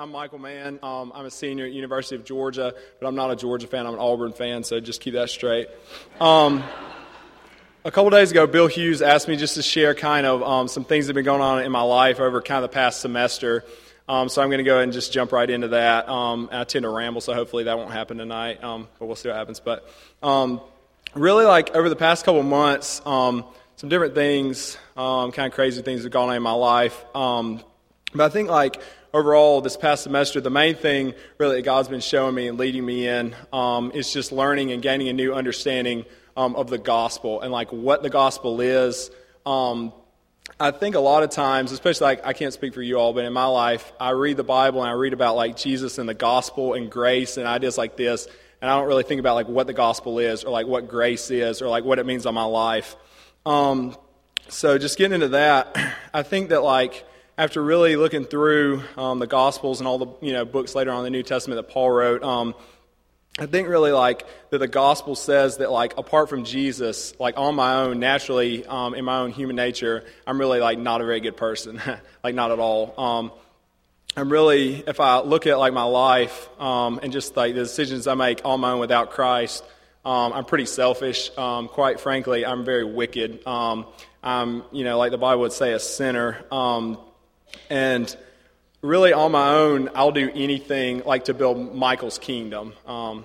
[0.00, 0.78] I'm Michael Mann.
[0.82, 3.86] Um, I'm a senior at University of Georgia, but I'm not a Georgia fan.
[3.86, 5.68] I'm an Auburn fan, so just keep that straight.
[6.18, 6.64] Um,
[7.84, 10.84] a couple days ago, Bill Hughes asked me just to share kind of um, some
[10.84, 13.62] things that have been going on in my life over kind of the past semester.
[14.08, 16.08] Um, so I'm going to go ahead and just jump right into that.
[16.08, 19.28] Um, I tend to ramble, so hopefully that won't happen tonight, um, but we'll see
[19.28, 19.60] what happens.
[19.60, 19.86] But
[21.14, 23.44] really, like over the past couple months, some
[23.86, 27.04] different things, kind of crazy things have gone on in my life.
[27.12, 28.80] but I think like
[29.12, 32.84] overall this past semester, the main thing really that God's been showing me and leading
[32.84, 36.04] me in um, is just learning and gaining a new understanding
[36.36, 39.10] um, of the gospel and like what the gospel is.
[39.44, 39.92] Um,
[40.58, 43.24] I think a lot of times, especially like I can't speak for you all, but
[43.24, 46.14] in my life, I read the Bible and I read about like Jesus and the
[46.14, 48.26] gospel and grace and ideas like this,
[48.60, 51.30] and I don't really think about like what the gospel is or like what grace
[51.30, 52.96] is or like what it means on my life.
[53.46, 53.96] Um,
[54.48, 55.76] so just getting into that,
[56.14, 57.06] I think that like
[57.38, 60.98] after really looking through um, the Gospels and all the you know books later on
[60.98, 62.54] in the New Testament that Paul wrote, um,
[63.38, 67.54] I think really like that the Gospel says that like apart from Jesus, like on
[67.54, 71.20] my own, naturally um, in my own human nature, I'm really like not a very
[71.20, 71.80] good person,
[72.24, 72.94] like not at all.
[73.00, 73.32] Um,
[74.16, 78.06] I'm really, if I look at like my life um, and just like the decisions
[78.06, 79.64] I make on my own without Christ.
[80.04, 81.30] Um, I'm pretty selfish.
[81.30, 83.42] Quite frankly, I'm very wicked.
[83.46, 86.44] I'm, you know, like the Bible would say, a sinner.
[87.68, 88.14] And
[88.82, 92.72] really, on my own, I'll do anything like to build Michael's kingdom.
[92.86, 93.24] Um,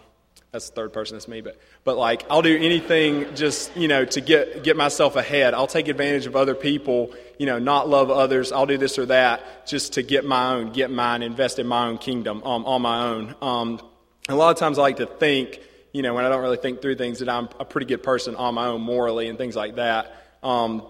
[0.51, 4.05] that's the third person, that's me, but, but like, I'll do anything just, you know,
[4.05, 5.53] to get, get myself ahead.
[5.53, 8.53] I'll take advantage of other people, you know, not love others.
[8.53, 11.87] I'll do this or that just to get my own, get mine, invest in my
[11.87, 13.35] own kingdom um, on my own.
[13.41, 13.81] Um,
[14.29, 15.59] a lot of times I like to think,
[15.91, 18.35] you know, when I don't really think through things, that I'm a pretty good person
[18.35, 20.15] on my own morally and things like that.
[20.41, 20.83] Um,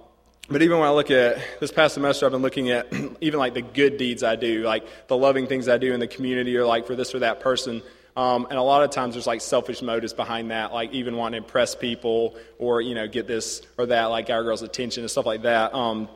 [0.49, 3.53] but even when I look at this past semester, I've been looking at even like
[3.53, 6.65] the good deeds I do, like the loving things I do in the community, or
[6.65, 7.81] like for this or that person.
[8.15, 11.41] Um, and a lot of times there's like selfish motives behind that, like even wanting
[11.41, 15.11] to impress people or, you know, get this or that, like our girl's attention and
[15.11, 15.73] stuff like that.
[15.73, 16.08] Um,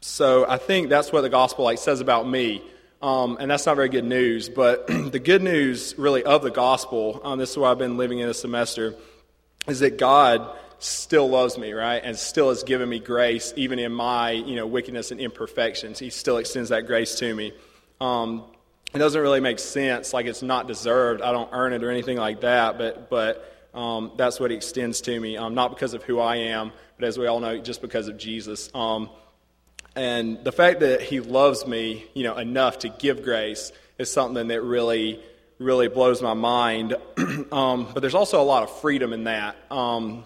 [0.00, 2.62] so I think that's what the gospel like says about me.
[3.02, 4.48] Um, and that's not very good news.
[4.48, 8.20] But the good news, really, of the gospel, um, this is what I've been living
[8.20, 8.94] in this semester,
[9.66, 12.00] is that God still loves me, right?
[12.02, 15.98] And still has given me grace, even in my, you know, wickedness and imperfections.
[15.98, 17.52] He still extends that grace to me.
[18.00, 18.44] Um,
[18.94, 21.20] it doesn't really make sense, like it's not deserved.
[21.20, 25.00] I don't earn it or anything like that, but, but um, that's what he extends
[25.02, 25.36] to me.
[25.36, 28.16] Um, not because of who I am, but as we all know, just because of
[28.16, 28.70] Jesus.
[28.74, 29.10] Um,
[29.94, 34.48] and the fact that he loves me, you know, enough to give grace is something
[34.48, 35.20] that really,
[35.58, 36.96] really blows my mind.
[37.52, 39.56] um, but there's also a lot of freedom in that.
[39.70, 40.24] Um,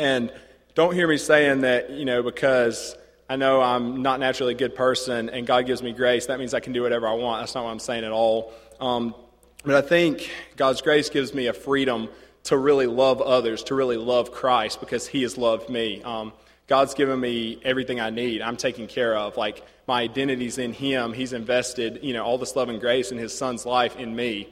[0.00, 0.32] and
[0.74, 2.96] don't hear me saying that, you know, because
[3.28, 6.54] I know I'm not naturally a good person and God gives me grace, that means
[6.54, 7.42] I can do whatever I want.
[7.42, 8.52] That's not what I'm saying at all.
[8.80, 9.14] Um,
[9.62, 12.08] but I think God's grace gives me a freedom
[12.44, 16.02] to really love others, to really love Christ because He has loved me.
[16.02, 16.32] Um,
[16.66, 18.40] God's given me everything I need.
[18.40, 19.36] I'm taken care of.
[19.36, 21.12] Like my identity's in Him.
[21.12, 24.48] He's invested, you know, all this love and grace in His Son's life in me.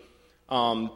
[0.50, 0.90] Um,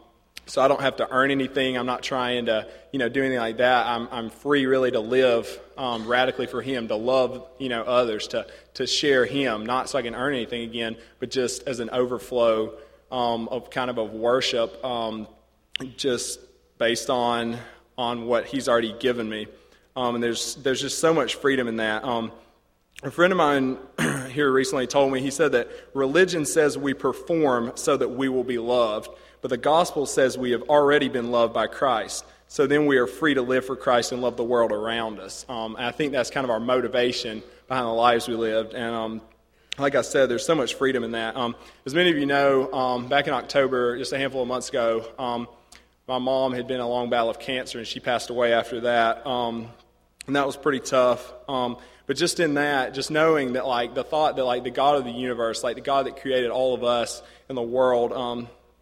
[0.47, 1.77] so I don't have to earn anything.
[1.79, 3.87] I'm not trying to, you know, do anything like that.
[3.87, 8.29] I'm, I'm free really to live um, radically for Him, to love, you know, others,
[8.29, 11.91] to, to share Him, not so I can earn anything again, but just as an
[11.91, 12.75] overflow
[13.11, 15.29] um, of kind of of worship, um,
[15.97, 16.41] just
[16.79, 17.59] based on
[17.99, 19.47] on what He's already given me.
[19.95, 22.05] Um, and there's there's just so much freedom in that.
[22.05, 22.33] Um,
[23.03, 23.79] a friend of mine
[24.31, 28.45] here recently told me he said that religion says we perform so that we will
[28.45, 29.09] be loved.
[29.43, 32.25] But the gospel says we have already been loved by Christ.
[32.47, 35.45] So then we are free to live for Christ and love the world around us.
[35.49, 38.73] Um, and I think that's kind of our motivation behind the lives we lived.
[38.73, 39.23] And um,
[39.79, 41.37] like I said, there's so much freedom in that.
[41.37, 44.69] Um, as many of you know, um, back in October, just a handful of months
[44.69, 45.49] ago, um,
[46.07, 49.27] my mom had been a long battle of cancer and she passed away after that.
[49.27, 49.69] Um,
[50.27, 51.33] and that was pretty tough.
[51.47, 55.05] but just in that, just knowing that, like, the thought that, like, the God of
[55.05, 58.13] the universe, like, the God that created all of us in the world,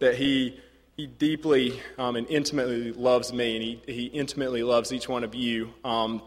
[0.01, 0.59] that he,
[0.97, 5.33] he deeply um, and intimately loves me, and he, he intimately loves each one of
[5.33, 5.73] you.
[5.85, 6.21] Um,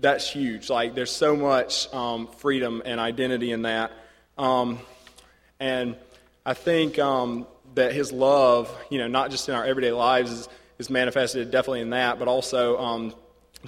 [0.00, 0.68] that's huge.
[0.68, 3.92] Like, there's so much um, freedom and identity in that.
[4.36, 4.80] Um,
[5.60, 5.96] and
[6.44, 7.46] I think um,
[7.76, 10.48] that his love, you know, not just in our everyday lives, is,
[10.78, 13.14] is manifested definitely in that, but also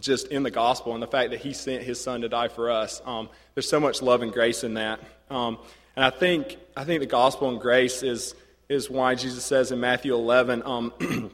[0.00, 2.70] just in the gospel and the fact that he sent his son to die for
[2.70, 3.00] us.
[3.04, 4.98] Um, there's so much love and grace in that.
[5.30, 5.58] Um,
[5.94, 8.34] and I think, I think the gospel and grace is,
[8.74, 10.92] is why Jesus says in Matthew 11, um,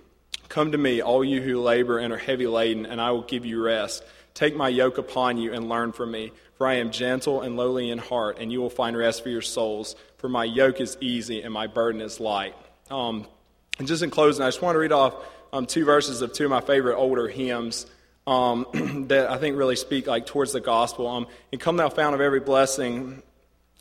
[0.51, 3.47] Come to me, all you who labor and are heavy laden, and I will give
[3.47, 4.03] you rest.
[4.35, 7.89] Take my yoke upon you and learn from me, for I am gentle and lowly
[7.89, 9.95] in heart, and you will find rest for your souls.
[10.19, 12.57] For my yoke is easy and my burden is light.
[12.91, 13.27] Um,
[13.79, 15.15] and just in closing, I just want to read off
[15.53, 17.87] um, two verses of two of my favorite older hymns
[18.27, 18.67] um,
[19.09, 21.07] that I think really speak like towards the gospel.
[21.07, 23.23] Um, in Come Thou Fount of Every Blessing,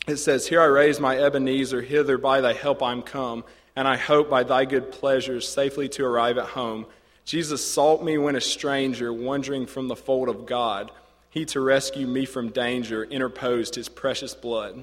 [0.06, 3.44] it says, Here I raise my Ebenezer, hither by thy help I'm come,
[3.76, 6.86] and I hope by thy good pleasures safely to arrive at home.
[7.24, 10.90] Jesus sought me when a stranger, wandering from the fold of God.
[11.30, 14.82] He, to rescue me from danger, interposed his precious blood.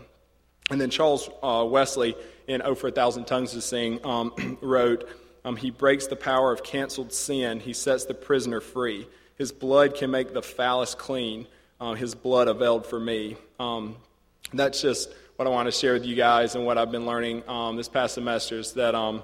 [0.69, 2.15] And then Charles uh, Wesley,
[2.47, 5.09] in Oh for a Thousand Tongues to Sing, um, wrote,
[5.43, 9.07] um, He breaks the power of canceled sin, he sets the prisoner free.
[9.37, 11.47] His blood can make the foulest clean.
[11.79, 13.37] Uh, his blood availed for me.
[13.59, 13.97] Um,
[14.53, 17.47] that's just what I want to share with you guys and what I've been learning
[17.47, 19.23] um, this past semester is that um,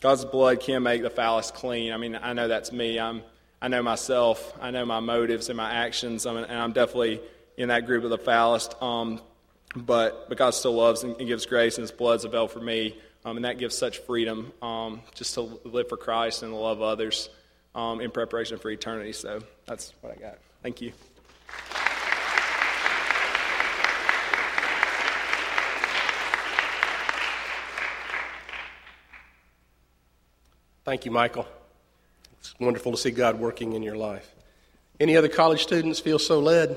[0.00, 1.92] God's blood can make the foulest clean.
[1.92, 2.98] I mean, I know that's me.
[2.98, 3.22] I'm,
[3.62, 4.54] I know myself.
[4.60, 7.20] I know my motives and my actions, I'm, and I'm definitely
[7.56, 8.74] in that group of the foulest.
[8.82, 9.20] Um,
[9.76, 12.96] but, but God still loves and, and, gives grace, and His blood's availed for me.
[13.24, 17.28] Um, and that gives such freedom um, just to live for Christ and love others
[17.74, 19.12] um, in preparation for eternity.
[19.12, 20.38] So that's what I got.
[20.62, 20.92] Thank you.
[30.90, 31.46] Thank you, Michael.
[32.40, 34.34] It's wonderful to see God working in your life.
[34.98, 36.76] Any other college students feel so led?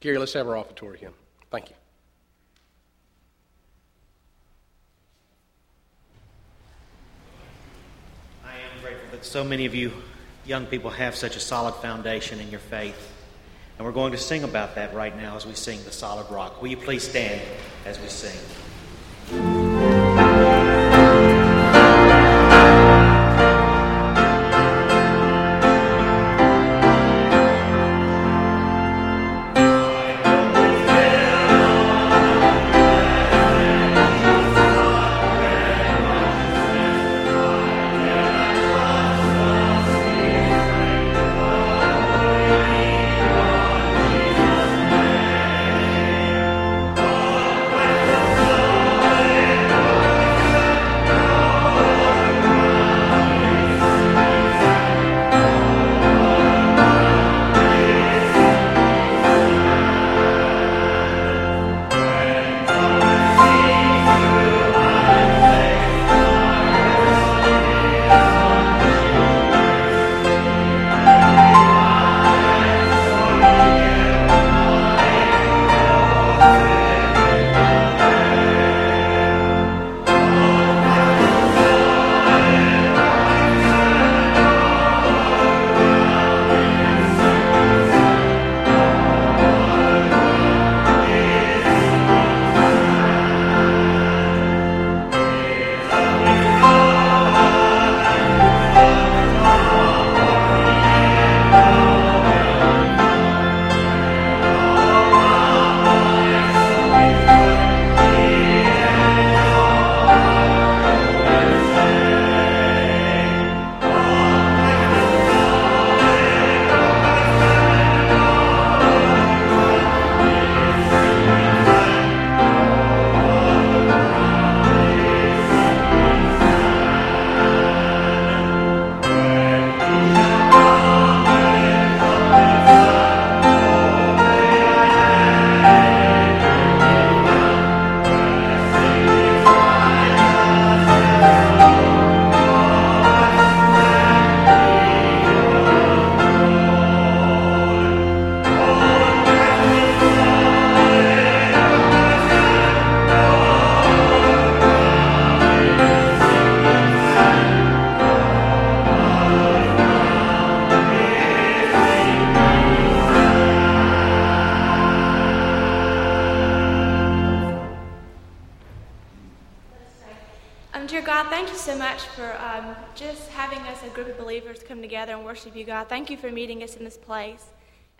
[0.00, 1.12] Gary, let's have our offertory hymn.
[1.50, 1.76] Thank you.
[8.42, 9.92] I am grateful that so many of you
[10.46, 13.11] young people have such a solid foundation in your faith.
[13.82, 16.62] And we're going to sing about that right now as we sing The Solid Rock.
[16.62, 17.42] Will you please stand
[17.84, 18.61] as we sing?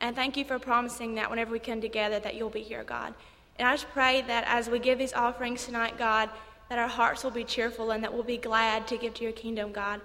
[0.02, 3.14] And thank you for promising that whenever we come together that you'll be here, God.
[3.58, 6.28] And I just pray that as we give these offerings tonight, God,
[6.68, 9.32] that our hearts will be cheerful and that we'll be glad to give to your
[9.32, 10.00] kingdom, God.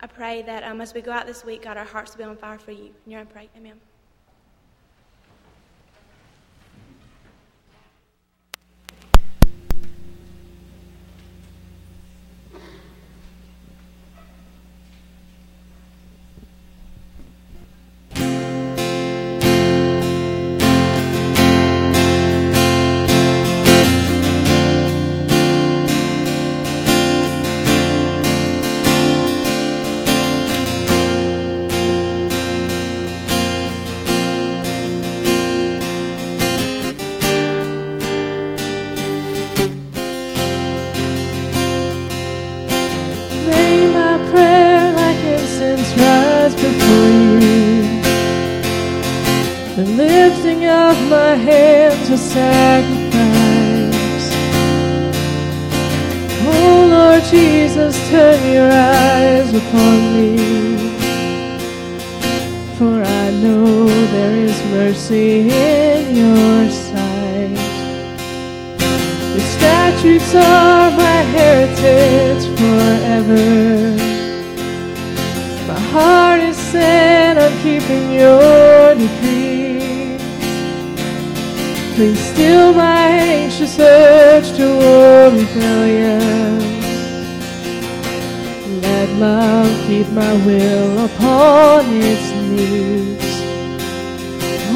[0.00, 2.30] I pray that um, as we go out this week, God, our hearts will be
[2.30, 2.90] on fire for you.
[3.06, 3.48] In your name I pray.
[3.56, 3.80] Amen.
[49.94, 53.16] Lifting of my hands a sacrifice.
[56.48, 60.36] Oh Lord Jesus, turn your eyes upon me.
[62.78, 67.56] For I know there is mercy in your sight.
[69.34, 73.96] The statutes are my heritage forever.
[75.66, 78.85] My heart is set on keeping your
[81.96, 86.58] Please still my anxious urge toward rebellion.
[88.82, 93.16] Let love keep my will upon its knees.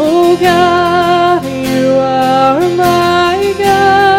[0.00, 4.09] Oh God, you are my God,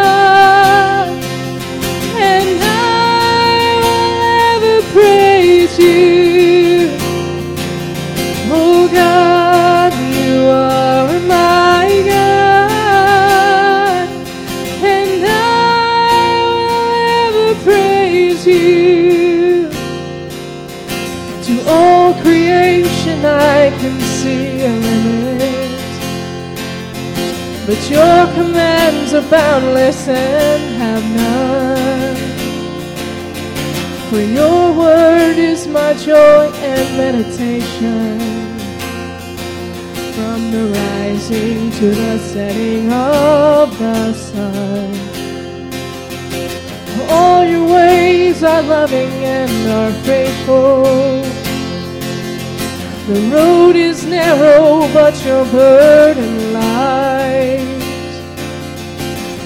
[18.44, 19.70] To
[21.68, 25.70] all creation I can see a limit,
[27.68, 32.18] but your commands are boundless and have none.
[34.10, 38.20] For your word is my joy and meditation.
[40.16, 45.21] From the rising to the setting of the sun.
[47.14, 50.84] All your ways are loving and are faithful.
[53.12, 57.68] The road is narrow, but your burden light.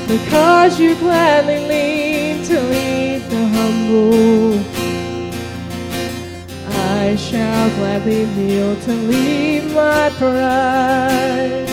[0.07, 4.59] Because you gladly lean to lead the humble.
[7.01, 11.65] I shall gladly kneel to leave my pride.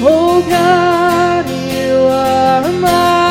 [0.00, 3.27] Oh God, you are my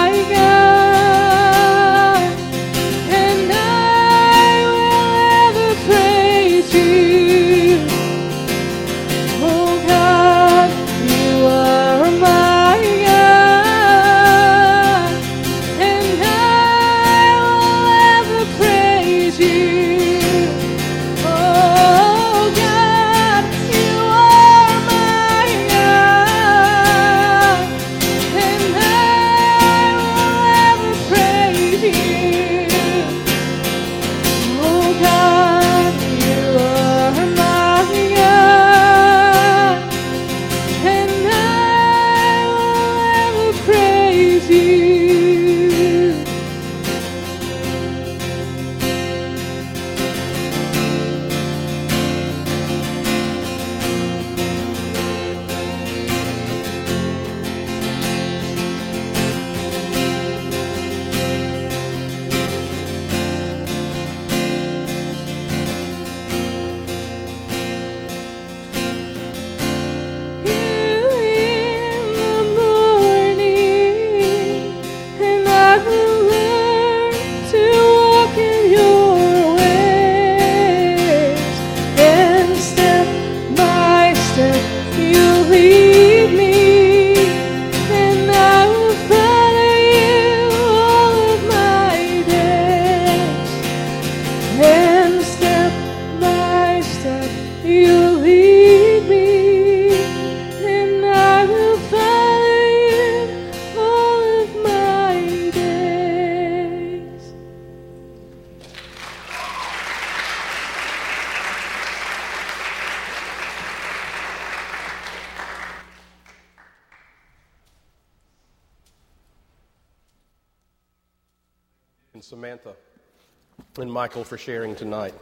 [124.24, 125.14] for sharing tonight.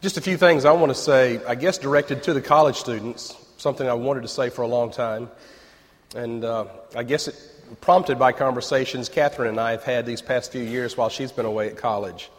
[0.00, 3.36] Just a few things I want to say, I guess directed to the college students,
[3.56, 5.28] something I wanted to say for a long time.
[6.14, 7.34] And uh, I guess it
[7.80, 11.46] prompted by conversations Catherine and I have had these past few years while she's been
[11.46, 12.30] away at college.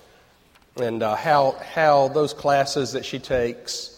[0.78, 3.96] And uh, how, how those classes that she takes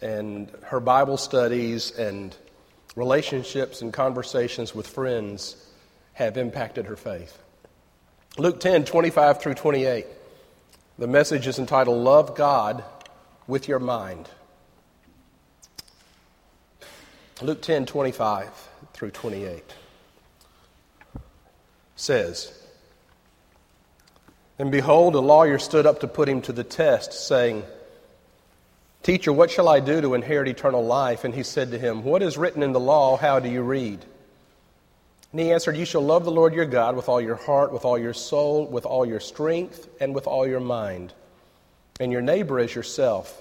[0.00, 2.36] and her Bible studies and
[2.96, 5.56] relationships and conversations with friends
[6.12, 7.38] have impacted her faith.
[8.38, 10.06] Luke 10, 25 through 28.
[10.98, 12.84] The message is entitled Love God
[13.46, 14.28] with Your Mind.
[17.40, 19.74] Luke 10, 25 through 28
[21.96, 22.52] says,
[24.58, 27.64] And behold, a lawyer stood up to put him to the test, saying,
[29.02, 31.24] Teacher, what shall I do to inherit eternal life?
[31.24, 33.16] And he said to him, What is written in the law?
[33.16, 34.04] How do you read?
[35.32, 37.84] And he answered, You shall love the Lord your God with all your heart, with
[37.84, 41.14] all your soul, with all your strength, and with all your mind,
[41.98, 43.40] and your neighbor as yourself.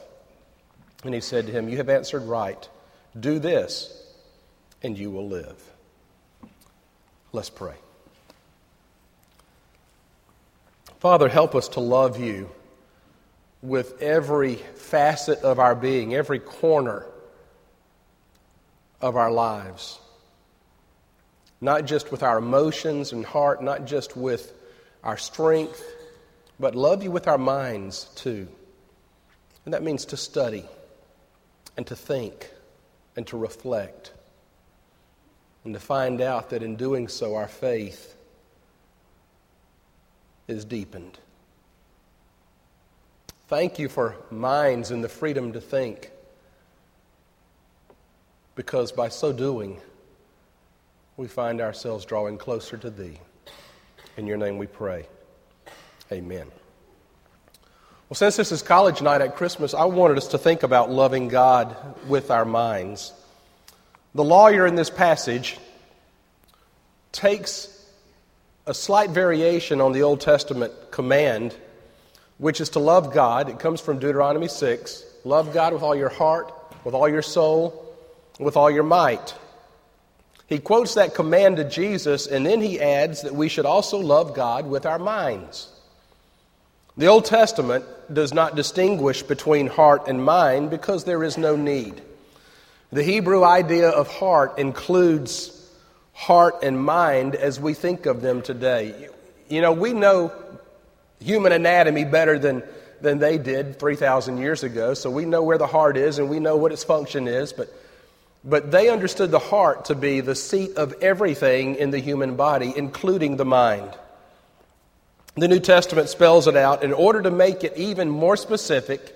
[1.04, 2.68] And he said to him, You have answered right.
[3.20, 3.92] Do this,
[4.82, 5.62] and you will live.
[7.34, 7.76] Let's pray.
[11.00, 12.50] Father, help us to love you
[13.62, 17.06] with every facet of our being, every corner
[19.02, 20.00] of our lives.
[21.62, 24.52] Not just with our emotions and heart, not just with
[25.04, 25.84] our strength,
[26.60, 28.48] but love you with our minds too.
[29.64, 30.66] And that means to study
[31.78, 32.50] and to think
[33.16, 34.12] and to reflect
[35.64, 38.16] and to find out that in doing so our faith
[40.48, 41.20] is deepened.
[43.48, 46.10] Thank you for minds and the freedom to think,
[48.56, 49.80] because by so doing,
[51.22, 53.20] we find ourselves drawing closer to Thee.
[54.18, 55.06] In your name we pray.
[56.12, 56.48] Amen.
[58.10, 61.28] Well, since this is college night at Christmas, I wanted us to think about loving
[61.28, 63.14] God with our minds.
[64.16, 65.60] The lawyer in this passage
[67.12, 67.70] takes
[68.66, 71.56] a slight variation on the Old Testament command
[72.40, 73.48] which is to love God.
[73.48, 75.06] It comes from Deuteronomy 6.
[75.24, 76.52] Love God with all your heart,
[76.84, 77.96] with all your soul,
[78.40, 79.36] with all your might.
[80.52, 84.34] He quotes that command to Jesus, and then he adds that we should also love
[84.34, 85.70] God with our minds.
[86.98, 92.02] The Old Testament does not distinguish between heart and mind because there is no need.
[92.92, 95.58] The Hebrew idea of heart includes
[96.12, 99.08] heart and mind as we think of them today.
[99.48, 100.34] You know, we know
[101.22, 102.62] human anatomy better than,
[103.00, 106.42] than they did 3,000 years ago, so we know where the heart is and we
[106.42, 107.74] know what its function is, but,
[108.44, 112.74] but they understood the heart to be the seat of everything in the human body,
[112.76, 113.92] including the mind.
[115.36, 119.16] The New Testament spells it out in order to make it even more specific,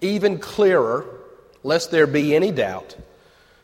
[0.00, 1.04] even clearer,
[1.62, 2.96] lest there be any doubt,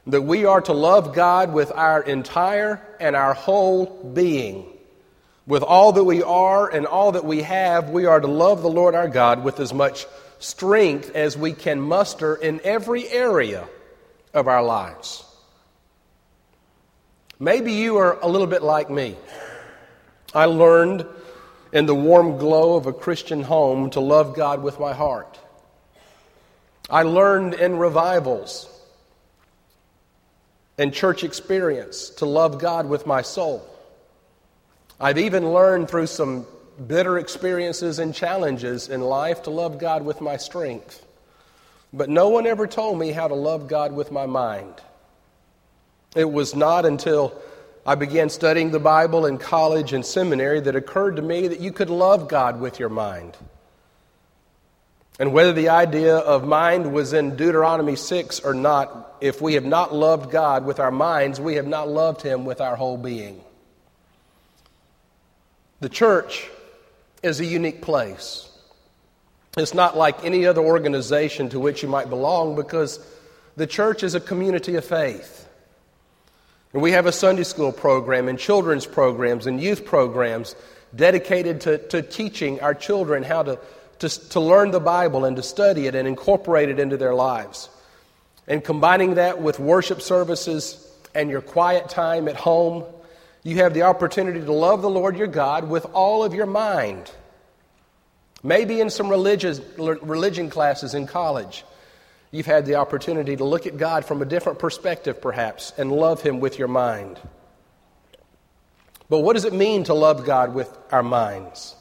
[0.07, 4.67] that we are to love God with our entire and our whole being.
[5.47, 8.71] With all that we are and all that we have, we are to love the
[8.71, 10.07] Lord our God with as much
[10.39, 13.67] strength as we can muster in every area
[14.33, 15.25] of our lives.
[17.39, 19.17] Maybe you are a little bit like me.
[20.35, 21.07] I learned
[21.73, 25.39] in the warm glow of a Christian home to love God with my heart.
[26.89, 28.69] I learned in revivals
[30.77, 33.67] and church experience to love God with my soul.
[35.01, 36.47] I've even learned through some
[36.87, 41.05] bitter experiences and challenges in life to love God with my strength.
[41.93, 44.75] But no one ever told me how to love God with my mind.
[46.15, 47.41] It was not until
[47.87, 51.73] I began studying the Bible in college and seminary that occurred to me that you
[51.73, 53.37] could love God with your mind.
[55.19, 59.65] And whether the idea of mind was in Deuteronomy 6 or not, if we have
[59.65, 63.41] not loved God with our minds, we have not loved Him with our whole being.
[65.81, 66.49] The church
[67.23, 68.50] is a unique place.
[69.57, 73.05] It's not like any other organization to which you might belong because
[73.57, 75.49] the church is a community of faith.
[76.73, 80.55] And we have a Sunday school program and children's programs and youth programs
[80.95, 83.59] dedicated to, to teaching our children how to,
[83.99, 87.69] to, to learn the Bible and to study it and incorporate it into their lives.
[88.47, 92.85] And combining that with worship services and your quiet time at home
[93.43, 97.11] you have the opportunity to love the Lord your God with all of your mind.
[98.43, 101.65] Maybe in some religious, religion classes in college,
[102.31, 106.23] you've had the opportunity to look at God from a different perspective, perhaps, and love
[106.23, 107.19] Him with your mind.
[109.11, 111.75] But what does it mean to love God with our minds?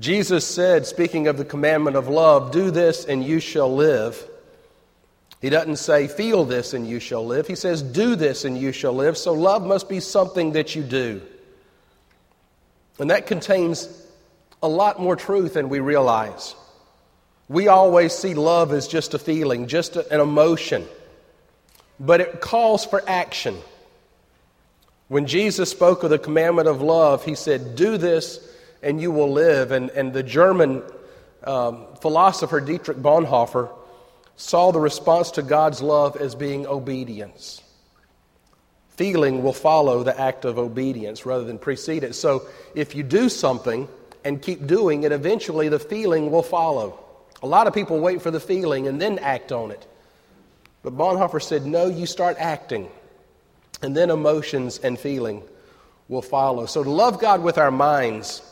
[0.00, 4.22] Jesus said, speaking of the commandment of love, do this and you shall live.
[5.40, 7.46] He doesn't say, feel this and you shall live.
[7.46, 9.18] He says, do this and you shall live.
[9.18, 11.20] So love must be something that you do.
[12.98, 13.86] And that contains
[14.64, 16.56] a lot more truth than we realize.
[17.48, 20.86] We always see love as just a feeling, just an emotion,
[22.00, 23.58] but it calls for action.
[25.08, 28.40] When Jesus spoke of the commandment of love, he said, Do this
[28.82, 29.70] and you will live.
[29.70, 30.82] And, and the German
[31.44, 33.68] um, philosopher Dietrich Bonhoeffer
[34.36, 37.62] saw the response to God's love as being obedience.
[38.96, 42.14] Feeling will follow the act of obedience rather than precede it.
[42.14, 43.88] So if you do something
[44.24, 46.98] and keep doing it, eventually the feeling will follow.
[47.42, 49.86] A lot of people wait for the feeling and then act on it.
[50.82, 52.90] But Bonhoeffer said, no, you start acting,
[53.82, 55.42] and then emotions and feeling
[56.08, 56.66] will follow.
[56.66, 58.42] So to love God with our minds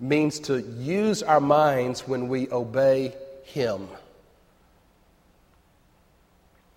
[0.00, 3.88] means to use our minds when we obey Him.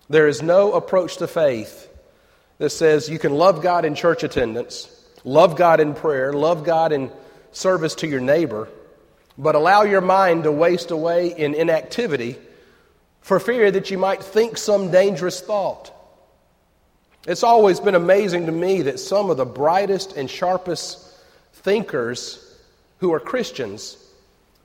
[0.08, 1.88] There is no approach to faith
[2.58, 4.88] that says you can love God in church attendance,
[5.24, 7.10] love God in prayer, love God in
[7.52, 8.68] service to your neighbor,
[9.38, 12.36] but allow your mind to waste away in inactivity
[13.20, 15.92] for fear that you might think some dangerous thought.
[17.26, 20.98] It's always been amazing to me that some of the brightest and sharpest
[21.52, 22.58] thinkers
[22.98, 23.96] who are Christians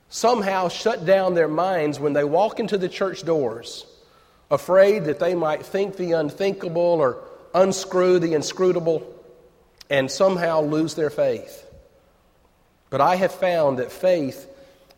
[0.09, 3.85] somehow shut down their minds when they walk into the church doors,
[4.49, 7.23] afraid that they might think the unthinkable or
[7.53, 9.13] unscrew the inscrutable
[9.89, 11.66] and somehow lose their faith.
[12.89, 14.47] But I have found that faith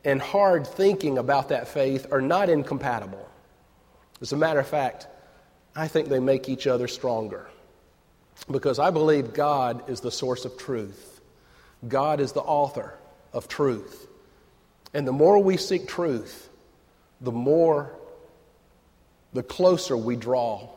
[0.06, 3.28] and hard thinking about that faith are not incompatible.
[4.22, 5.08] As a matter of fact,
[5.76, 7.48] I think they make each other stronger.
[8.50, 11.22] Because I believe God is the source of truth,
[11.88, 12.94] God is the author
[13.34, 14.08] of truth.
[14.94, 16.50] And the more we seek truth,
[17.22, 17.92] the more,
[19.34, 20.70] the closer we draw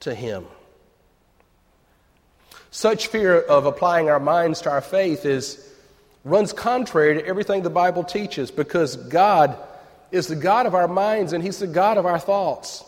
[0.00, 0.46] to Him.
[2.70, 5.69] Such fear of applying our minds to our faith is
[6.24, 9.56] runs contrary to everything the Bible teaches because God
[10.10, 12.84] is the God of our minds and He's the God of our thoughts.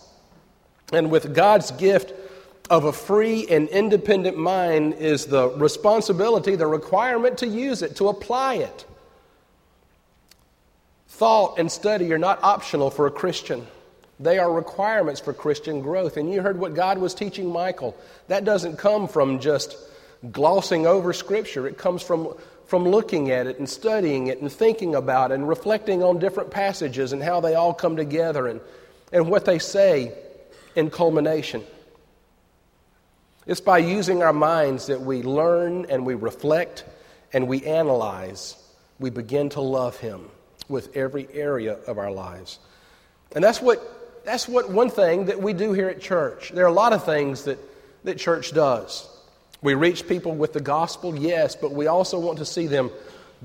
[0.93, 2.13] And with God's gift
[2.69, 8.09] of a free and independent mind is the responsibility, the requirement to use it, to
[8.09, 8.85] apply it.
[11.09, 13.67] Thought and study are not optional for a Christian.
[14.21, 16.17] They are requirements for Christian growth.
[16.17, 17.97] And you heard what God was teaching Michael.
[18.29, 19.77] That doesn't come from just
[20.31, 22.35] glossing over Scripture, it comes from,
[22.67, 26.51] from looking at it and studying it and thinking about it and reflecting on different
[26.51, 28.61] passages and how they all come together and,
[29.13, 30.13] and what they say
[30.77, 31.63] in culmination.
[33.47, 36.85] It's by using our minds that we learn and we reflect
[37.33, 38.57] and we analyze.
[39.01, 40.29] We begin to love Him
[40.69, 42.61] with every area of our lives.
[43.35, 46.53] And that's what, that's what one thing that we do here at church.
[46.55, 47.59] There are a lot of things that,
[48.05, 49.09] that church does.
[49.63, 52.91] We reach people with the gospel, yes, but we also want to see them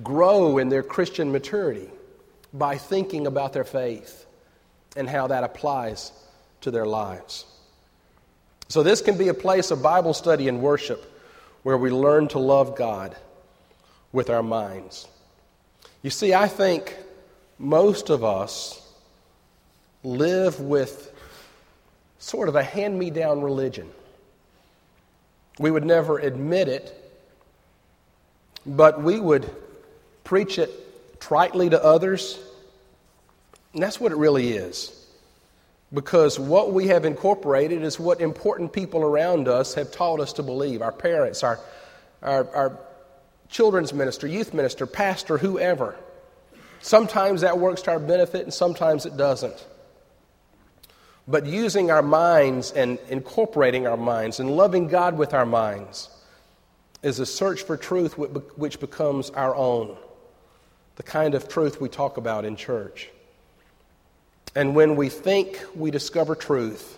[0.03, 1.89] grow in their Christian maturity
[2.53, 4.25] by thinking about their faith
[4.95, 6.11] and how that applies
[6.61, 7.45] to their lives.
[8.67, 11.13] So, this can be a place of Bible study and worship
[11.63, 13.15] where we learn to love God
[14.11, 15.07] with our minds.
[16.01, 16.95] You see, I think
[17.59, 18.81] most of us
[20.03, 21.13] live with
[22.19, 23.89] sort of a hand me down religion.
[25.59, 26.93] We would never admit it,
[28.65, 29.49] but we would
[30.23, 32.39] preach it tritely to others.
[33.73, 34.93] And that's what it really is.
[35.93, 40.43] Because what we have incorporated is what important people around us have taught us to
[40.43, 41.59] believe our parents, our,
[42.21, 42.79] our, our
[43.49, 45.95] children's minister, youth minister, pastor, whoever.
[46.81, 49.65] Sometimes that works to our benefit and sometimes it doesn't.
[51.27, 56.09] But using our minds and incorporating our minds and loving God with our minds
[57.03, 59.97] is a search for truth which becomes our own,
[60.95, 63.09] the kind of truth we talk about in church.
[64.55, 66.97] And when we think we discover truth,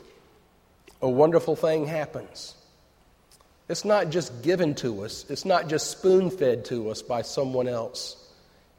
[1.01, 2.55] a wonderful thing happens.
[3.67, 7.67] It's not just given to us, it's not just spoon fed to us by someone
[7.67, 8.15] else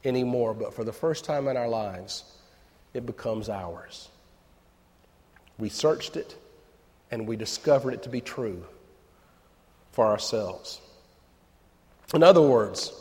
[0.04, 2.24] anymore, but for the first time in our lives,
[2.94, 4.09] it becomes ours.
[5.60, 6.36] We searched it
[7.10, 8.64] and we discovered it to be true
[9.92, 10.80] for ourselves.
[12.14, 12.92] In other words,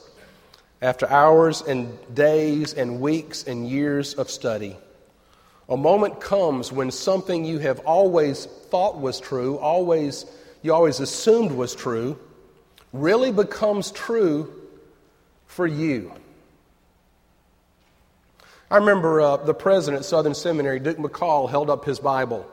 [0.82, 4.78] after hours and days and weeks and years of study,
[5.68, 10.26] a moment comes when something you have always thought was true, always
[10.62, 12.20] you always assumed was true,
[12.92, 14.54] really becomes true
[15.46, 16.12] for you.
[18.72, 22.50] I remember uh, the president at Southern Seminary, Duke McCall, held up his Bible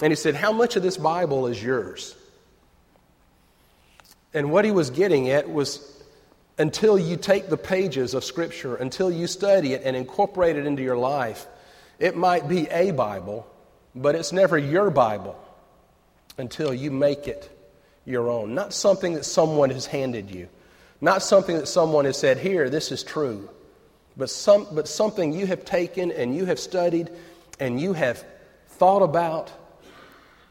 [0.00, 2.14] and he said, How much of this Bible is yours?
[4.34, 5.94] And what he was getting at was
[6.58, 10.82] until you take the pages of Scripture, until you study it and incorporate it into
[10.82, 11.46] your life,
[11.98, 13.46] it might be a Bible,
[13.94, 15.38] but it's never your Bible
[16.36, 17.50] until you make it
[18.04, 18.54] your own.
[18.54, 20.48] Not something that someone has handed you,
[21.00, 23.48] not something that someone has said, Here, this is true,
[24.18, 27.10] but, some, but something you have taken and you have studied
[27.58, 28.24] and you have
[28.70, 29.50] thought about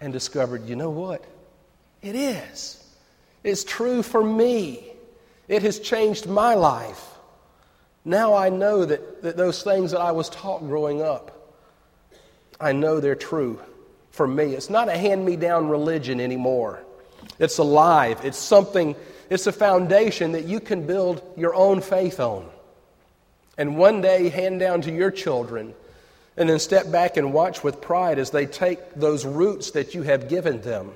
[0.02, 1.24] and discovered, you know what?
[2.02, 2.84] It is.
[3.44, 4.84] It's true for me.
[5.48, 7.04] It has changed my life.
[8.04, 11.38] Now I know that, that those things that I was taught growing up
[12.60, 13.60] I know they're true
[14.12, 14.54] for me.
[14.54, 16.84] It's not a hand me down religion anymore.
[17.40, 18.22] It's alive.
[18.24, 18.96] It's something,
[19.30, 22.50] it's a foundation that you can build your own faith on.
[23.58, 25.74] And one day hand down to your children.
[26.36, 30.04] And then step back and watch with pride as they take those roots that you
[30.04, 30.92] have given them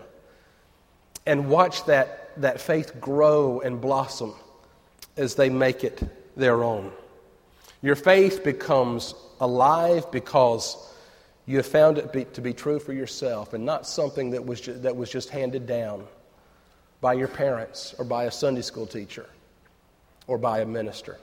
[1.25, 4.33] and watch that, that faith grow and blossom
[5.17, 6.01] as they make it
[6.35, 6.91] their own.
[7.81, 10.77] Your faith becomes alive because
[11.45, 14.61] you have found it be, to be true for yourself and not something that was,
[14.61, 16.05] ju- that was just handed down
[17.01, 19.25] by your parents or by a Sunday school teacher
[20.27, 21.17] or by a minister.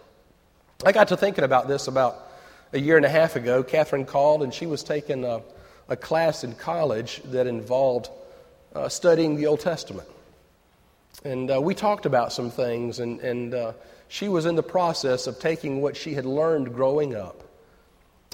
[0.84, 2.30] I got to thinking about this about
[2.72, 3.64] a year and a half ago.
[3.64, 5.42] Catherine called and she was taking a,
[5.88, 8.10] a class in college that involved
[8.76, 10.08] uh, studying the Old Testament.
[11.24, 13.72] And uh, we talked about some things, and, and uh,
[14.06, 17.42] she was in the process of taking what she had learned growing up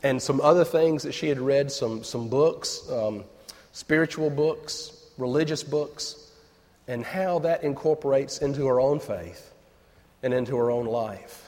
[0.03, 3.25] and some other things that she had read, some, some books, um,
[3.73, 6.31] spiritual books, religious books,
[6.89, 9.55] and how that incorporates into her own faith
[10.23, 11.45] and into her own life.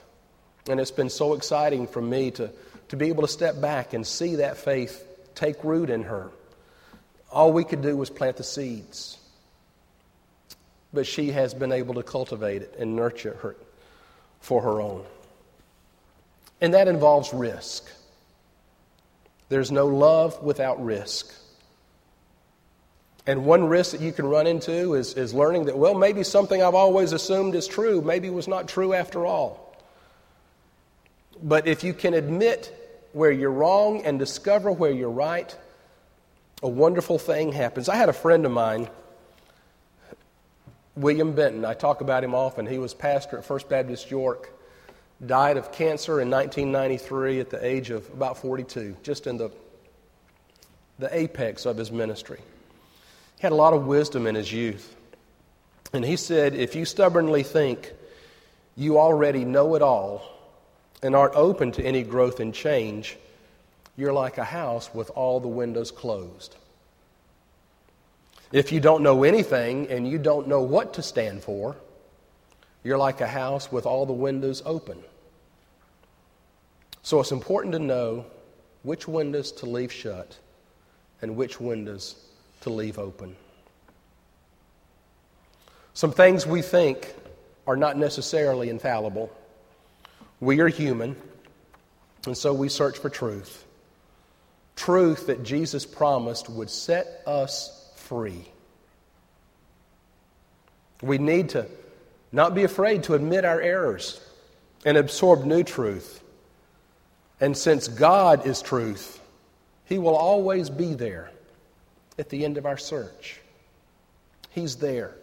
[0.69, 2.51] And it's been so exciting for me to,
[2.89, 6.31] to be able to step back and see that faith take root in her.
[7.31, 9.19] All we could do was plant the seeds.
[10.93, 13.67] But she has been able to cultivate it and nurture it
[14.41, 15.05] for her own.
[16.61, 17.85] And that involves risk.
[19.49, 21.33] There's no love without risk.
[23.27, 26.63] And one risk that you can run into is, is learning that, well, maybe something
[26.63, 29.66] I've always assumed is true, maybe was not true after all.
[31.43, 32.73] But if you can admit
[33.13, 35.57] where you're wrong and discover where you're right,
[36.63, 37.89] a wonderful thing happens.
[37.89, 38.89] I had a friend of mine,
[40.97, 41.65] William Benton.
[41.65, 42.67] I talk about him often.
[42.67, 44.51] He was pastor at First Baptist York
[45.25, 49.51] died of cancer in 1993 at the age of about 42, just in the,
[50.99, 52.39] the apex of his ministry.
[53.37, 54.95] He had a lot of wisdom in his youth.
[55.93, 57.93] And he said, If you stubbornly think
[58.77, 60.36] you already know it all
[61.07, 63.17] and aren't open to any growth and change,
[63.97, 66.57] you're like a house with all the windows closed.
[68.53, 71.77] If you don't know anything and you don't know what to stand for,
[72.85, 74.99] you're like a house with all the windows open.
[77.03, 78.27] So it's important to know
[78.83, 80.37] which windows to leave shut
[81.23, 82.17] and which windows
[82.61, 83.35] to leave open.
[85.95, 87.15] Some things we think
[87.67, 89.31] are not necessarily infallible.
[90.41, 91.17] We are human,
[92.27, 93.65] and so we search for truth.
[94.75, 98.45] Truth that Jesus promised would set us free.
[101.03, 101.67] We need to
[102.33, 104.21] not be afraid to admit our errors
[104.85, 106.23] and absorb new truth.
[107.41, 109.21] And since God is truth,
[109.85, 111.31] He will always be there
[112.19, 113.41] at the end of our search.
[114.51, 115.15] He's there.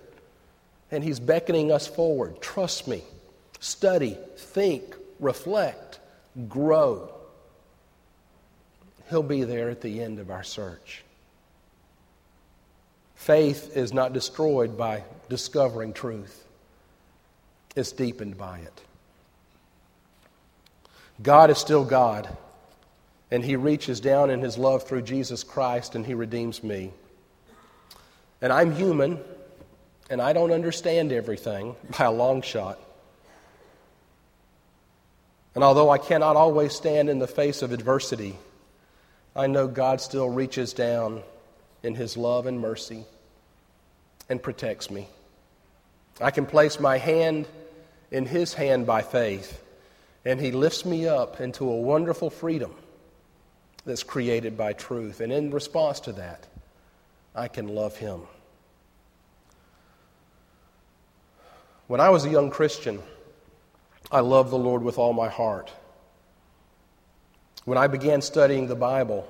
[0.91, 2.41] And He's beckoning us forward.
[2.41, 3.03] Trust me.
[3.59, 5.99] Study, think, reflect,
[6.47, 7.13] grow.
[9.09, 11.03] He'll be there at the end of our search.
[13.15, 16.43] Faith is not destroyed by discovering truth
[17.75, 18.81] it's deepened by it.
[21.21, 22.35] God is still God,
[23.31, 26.91] and He reaches down in His love through Jesus Christ and He redeems me.
[28.41, 29.19] And I'm human,
[30.09, 32.79] and I don't understand everything by a long shot.
[35.55, 38.37] And although I cannot always stand in the face of adversity,
[39.35, 41.21] I know God still reaches down
[41.83, 43.05] in His love and mercy
[44.29, 45.07] and protects me.
[46.21, 47.47] I can place my hand
[48.11, 49.63] in His hand by faith,
[50.25, 52.73] and He lifts me up into a wonderful freedom
[53.85, 55.19] that's created by truth.
[55.19, 56.47] And in response to that,
[57.35, 58.21] I can love Him.
[61.87, 63.01] When I was a young Christian,
[64.13, 65.73] I love the Lord with all my heart.
[67.65, 69.27] When I began studying the Bible,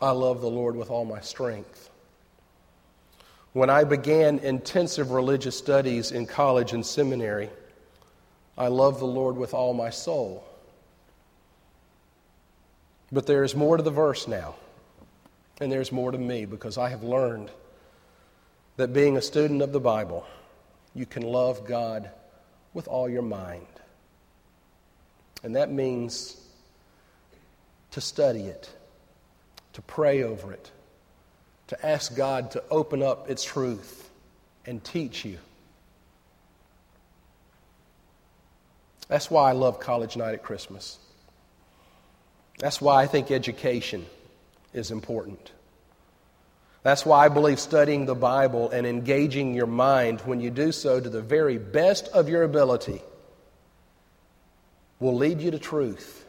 [0.00, 1.88] I loved the Lord with all my strength.
[3.52, 7.48] When I began intensive religious studies in college and seminary,
[8.58, 10.44] I love the Lord with all my soul.
[13.12, 14.56] But there is more to the verse now,
[15.60, 17.52] and there's more to me because I have learned
[18.78, 20.26] that being a student of the Bible,
[20.92, 22.10] you can love God
[22.74, 23.66] with all your mind.
[25.42, 26.36] And that means
[27.92, 28.70] to study it,
[29.74, 30.70] to pray over it,
[31.68, 34.10] to ask God to open up its truth
[34.66, 35.38] and teach you
[39.12, 40.98] That's why I love college night at Christmas.
[42.58, 44.06] That's why I think education
[44.72, 45.52] is important.
[46.82, 50.98] That's why I believe studying the Bible and engaging your mind when you do so
[50.98, 53.02] to the very best of your ability
[55.02, 56.24] will lead you to truth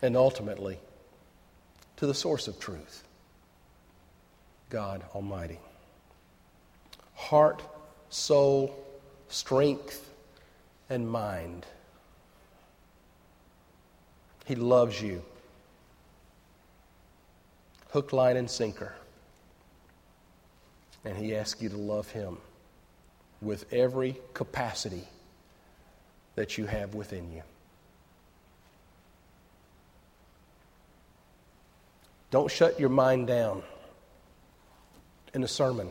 [0.00, 0.78] and ultimately
[1.98, 3.04] to the source of truth
[4.70, 5.60] God Almighty.
[7.14, 7.62] Heart,
[8.08, 8.74] soul,
[9.28, 10.10] strength,
[10.88, 11.66] and mind.
[14.46, 15.22] He loves you.
[17.90, 18.94] Hook, line, and sinker.
[21.04, 22.38] And He asks you to love Him
[23.40, 25.06] with every capacity
[26.36, 27.42] that you have within you.
[32.30, 33.62] Don't shut your mind down
[35.34, 35.88] in a sermon,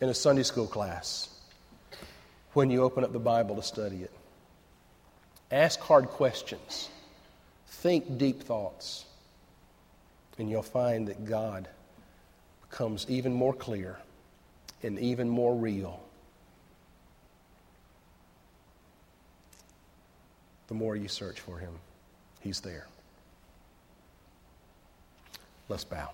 [0.00, 1.28] in a Sunday school class,
[2.52, 4.12] when you open up the Bible to study it.
[5.50, 6.90] Ask hard questions,
[7.66, 9.04] think deep thoughts,
[10.38, 11.68] and you'll find that God
[12.68, 13.96] becomes even more clear
[14.82, 16.05] and even more real
[20.68, 21.72] the more you search for Him.
[22.40, 22.86] He's there.
[25.68, 26.10] Let's bow.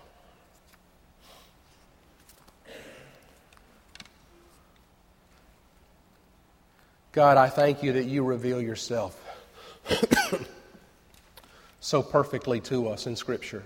[7.11, 9.19] God, I thank you that you reveal yourself
[11.79, 13.63] so perfectly to us in Scripture.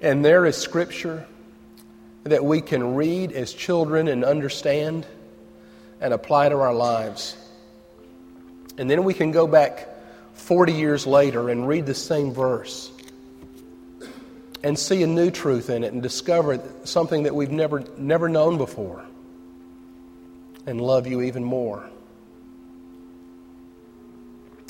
[0.00, 1.26] And there is Scripture
[2.24, 5.06] that we can read as children and understand
[6.00, 7.36] and apply to our lives.
[8.76, 9.88] And then we can go back
[10.34, 12.90] 40 years later and read the same verse
[14.62, 18.58] and see a new truth in it and discover something that we've never, never known
[18.58, 19.04] before
[20.66, 21.88] and love you even more.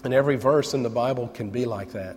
[0.04, 2.16] And every verse in the Bible can be like that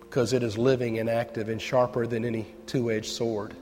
[0.00, 3.56] because it is living and active and sharper than any two edged sword.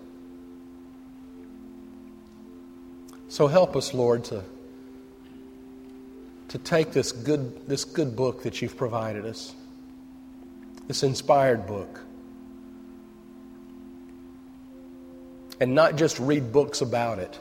[3.33, 4.45] So help us, Lord, to,
[6.49, 9.55] to take this good, this good book that you've provided us,
[10.87, 11.99] this inspired book,
[15.61, 17.38] and not just read books about it,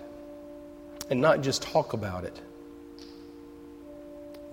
[1.10, 2.40] and not just talk about it,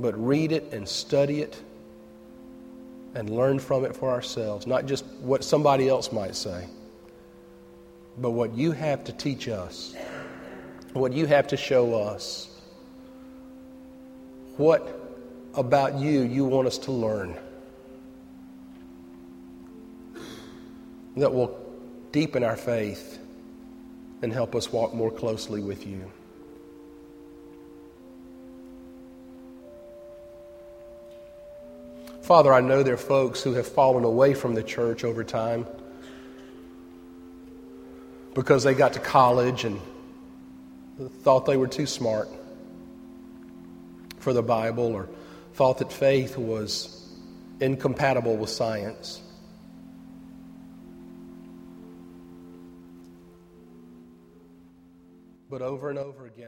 [0.01, 1.63] but read it and study it
[3.15, 6.67] and learn from it for ourselves, not just what somebody else might say,
[8.19, 9.95] but what you have to teach us
[10.93, 12.49] what you have to show us.
[14.57, 14.95] What
[15.55, 17.37] about you you want us to learn
[21.17, 21.59] that will
[22.13, 23.19] deepen our faith
[24.23, 26.11] and help us walk more closely with you.
[32.23, 35.67] Father, I know there are folks who have fallen away from the church over time
[38.35, 39.81] because they got to college and
[40.99, 42.29] thought they were too smart
[44.19, 45.09] for the Bible or
[45.55, 47.13] thought that faith was
[47.61, 49.23] incompatible with science.
[55.51, 56.47] But over and over again,